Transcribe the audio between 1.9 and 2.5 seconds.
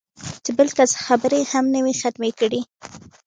ختمې